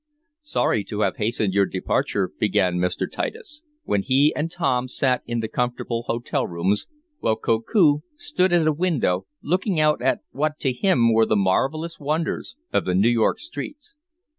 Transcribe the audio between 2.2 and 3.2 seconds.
began Mr.